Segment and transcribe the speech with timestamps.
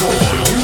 [0.00, 0.59] Boy.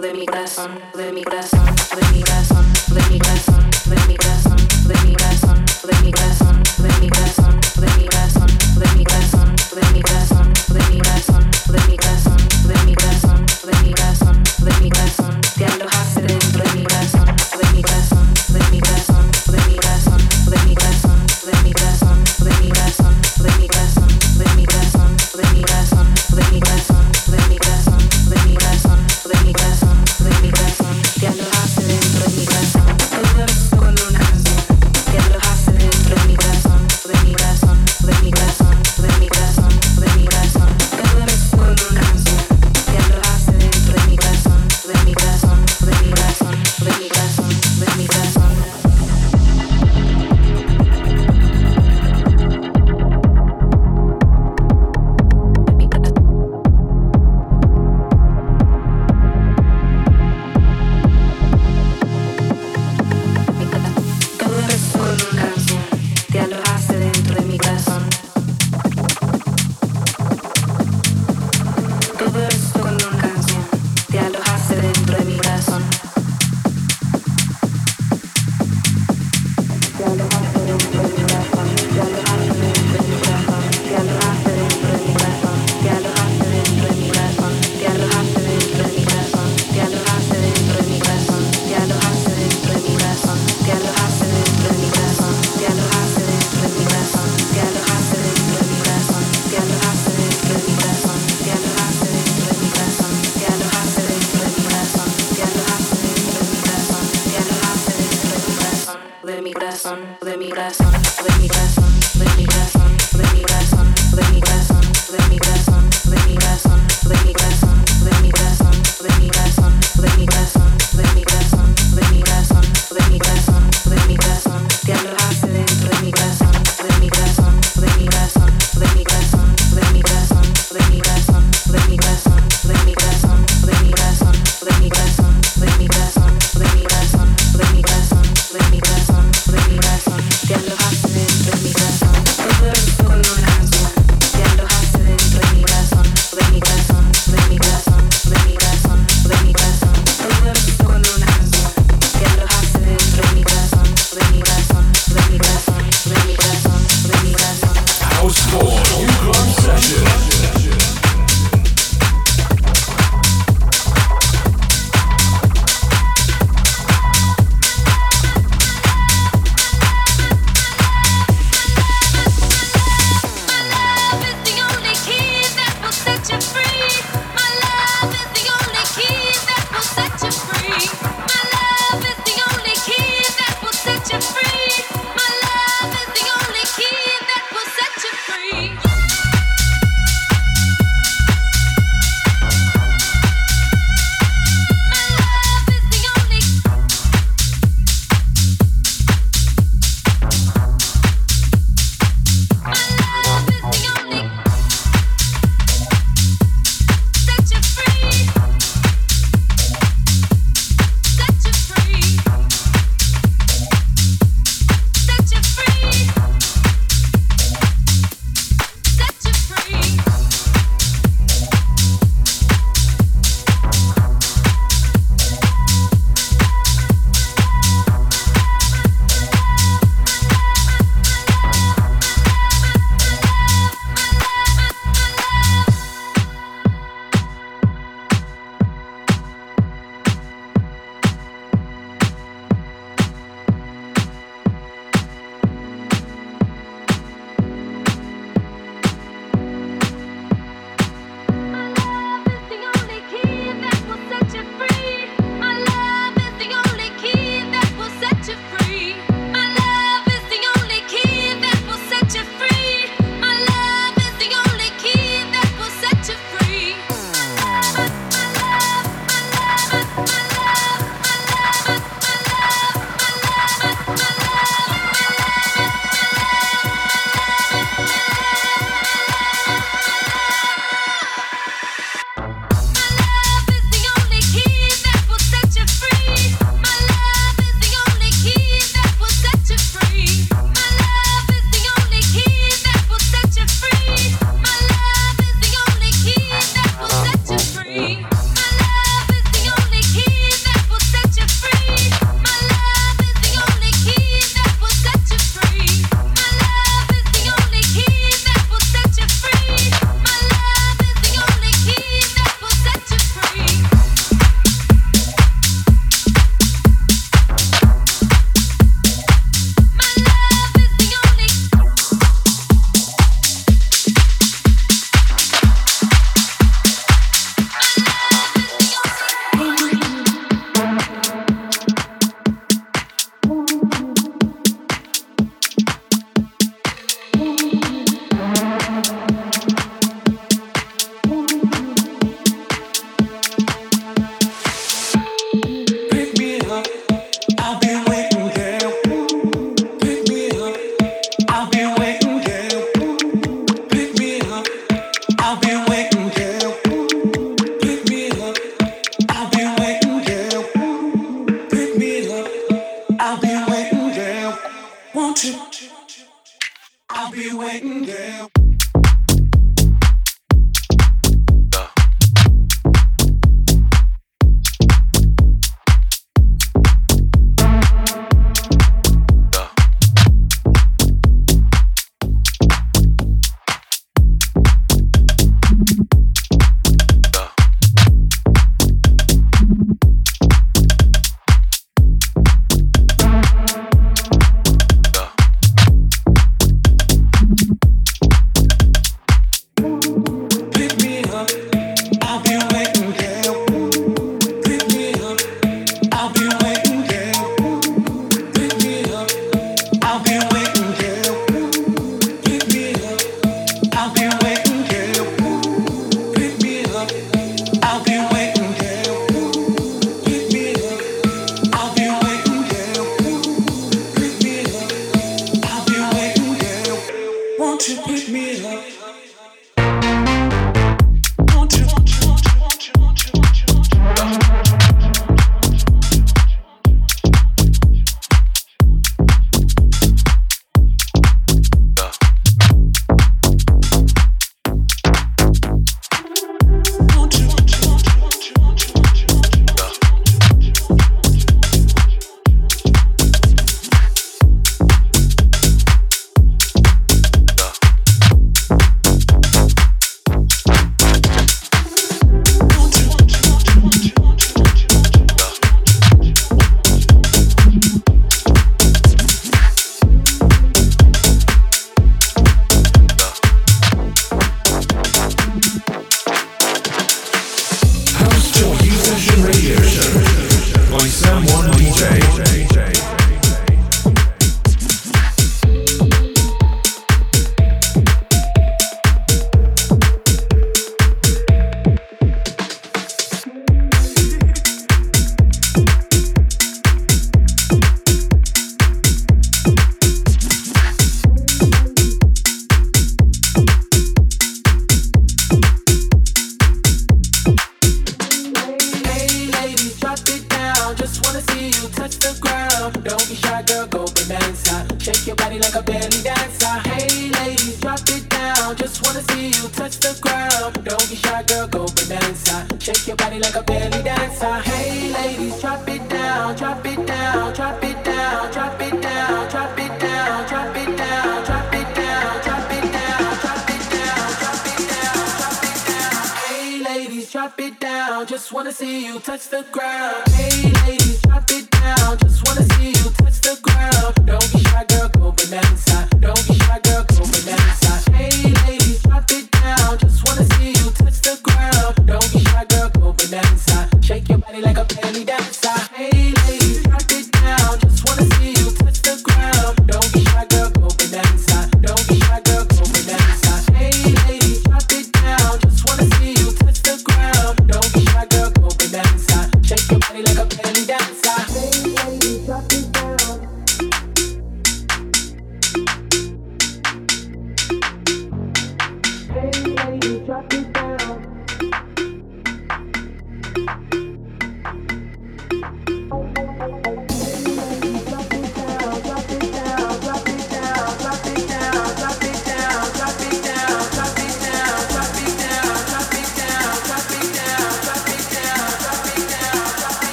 [0.00, 4.56] de mi corazón, de mi corazón, de mi corazón, de mi corazón, de mi corazón,
[4.86, 8.46] de mi corazón, de mi corazón, de mi corazón, de mi corazón, de mi corazón,
[8.78, 10.09] de mi corazón, de mi corazón.